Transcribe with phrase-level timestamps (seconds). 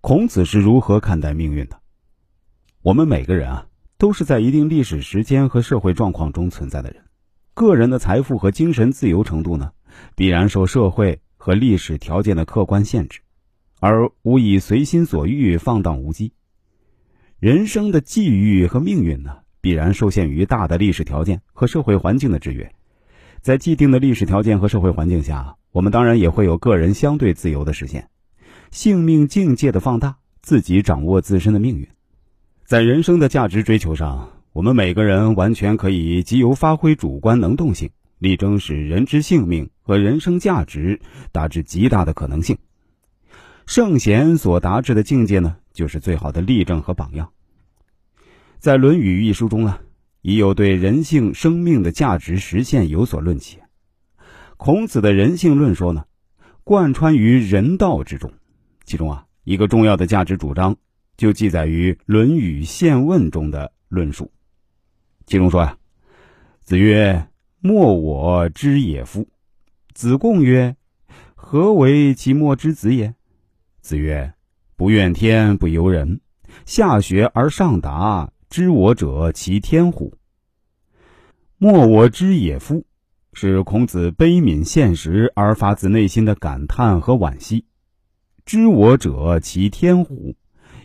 [0.00, 1.80] 孔子是如何看待命运的？
[2.82, 3.66] 我们每个人啊，
[3.98, 7.02] 都是在一定历史时间和社会状况中存在的人，
[7.52, 9.72] 个人的财富和精神自由程度呢，
[10.14, 13.20] 必然受社会和历史条件的客观限制，
[13.80, 16.30] 而无以随心所欲放荡无羁。
[17.40, 22.72] 人生的际遇和命运呢，必然受限于大的历史条件和社会环境的制约。
[23.40, 28.08] 在既定的历史条件和社会环境下，我们当然也会有个人相对自由的实现。
[28.70, 31.88] 性命境界的放大，自己掌握自身的命运，
[32.64, 41.00] 在人生的价值追求上，我们每个人完全可以极由发挥主观能动性，力争使人之性命和人生价值
[41.32, 42.58] 达至极大的可能性。
[43.66, 47.30] 圣贤所达至的境界呢，就是最好的例证和榜样。
[48.58, 49.80] 在《论语》一书中啊，
[50.22, 53.58] 已有对人性生命的价值实现有所论起。
[54.56, 56.04] 孔子的人性论说呢，
[56.64, 58.32] 贯穿于人道之中。
[58.88, 60.74] 其中啊，一个重要的价值主张
[61.18, 64.32] 就记载于《论语宪问》中的论述。
[65.26, 65.76] 其中说呀
[66.64, 67.28] ：“子曰
[67.60, 69.28] ：‘莫我之也夫。’
[69.92, 70.74] 子贡曰
[71.36, 73.14] ：‘何为其莫之子也？’
[73.82, 74.32] 子曰
[74.74, 76.22] ：‘不怨天不尤人，
[76.64, 80.14] 下学而上达，知我者其天乎？’
[81.58, 82.86] 莫我之也夫，
[83.34, 87.66] 是孔子悲悯现实而发自内心的感叹和惋惜。”
[88.48, 90.34] 知我者，其天乎？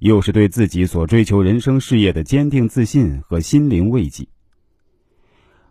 [0.00, 4.28] 又是对自己所追求人生事业的坚定自信和心灵慰藉。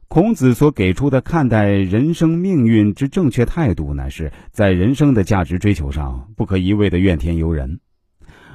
[0.07, 7.79] 孔子所给出的看待人生命运之正确态度，乃是在人生的价值追求上，不可一味的怨天尤人，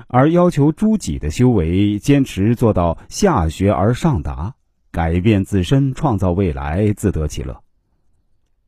[0.08, 4.52] 而要求诸己的修为，坚持做到下学而上达，
[4.90, 7.62] 改变自身，创造未来，自得其乐。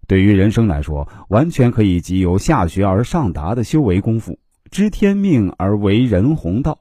[0.06, 4.38] 对于人生来说，完全可以集由下学而上达的修为功夫。
[4.72, 6.80] 知天命而为人弘道，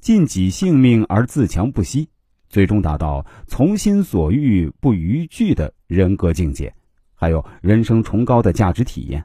[0.00, 2.08] 尽己性命而自强不息，
[2.48, 6.74] 最终达到从心所欲不逾矩的人格境界，
[7.14, 9.24] 还有人生崇高的价值体验。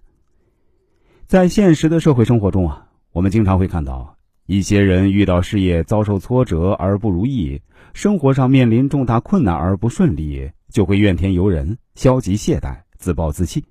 [1.25, 4.15] 在现实的社会生活中啊，我们经常会看到
[4.45, 7.59] 一些人遇到事业遭受挫折而不如意，
[7.95, 13.65] 生活上面临重大困难而不顺利，就会怨天尤人、消极懈怠、自暴自弃。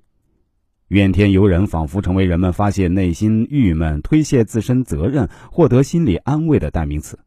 [0.89, 7.17] 怨天尤人，仿佛成为人们发泄内心郁闷、推卸自身责任、获得心理安慰的代名词。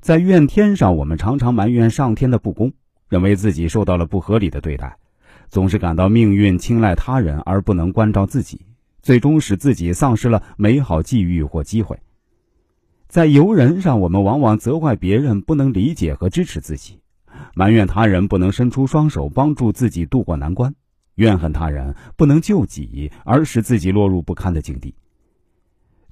[0.00, 2.72] 在怨天上，我们常常埋怨上天的不公，
[3.10, 4.96] 认为自己受到了不合理的对待，
[5.48, 8.62] 总是感到命运青睐他人而不能关照自己，
[9.02, 11.98] 最终使自己丧失了美好际遇或机会。
[13.06, 17.00] 在尤人上，我们往往责怪别人不能理解和支持自己，
[17.54, 20.74] 埋怨他人不能伸出双手帮助自己渡过难关。
[21.16, 24.94] 怨恨他人不能救己，而使自己落入不堪的境地。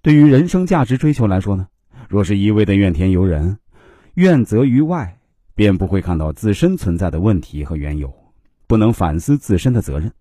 [0.03, 1.66] 对于人生价值追求来说呢，
[2.09, 3.56] 若是一味的怨天尤人、
[4.15, 5.19] 怨责于外，
[5.54, 8.12] 便不会看到自身存在的问题和缘由，
[8.66, 10.12] 不能反思自身的责任。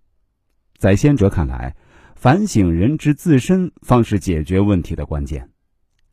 [0.78, 1.74] 在先哲看来，
[2.14, 5.48] 反省人之自身，方是解决问题的关键。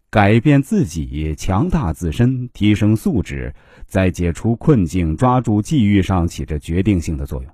[0.09, 3.53] 改变自己，强大自身，提升素质，
[3.86, 7.52] 在解除困境、抓住机遇上起着决定性的作用。